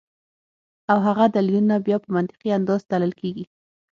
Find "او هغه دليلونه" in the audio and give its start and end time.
0.91-1.75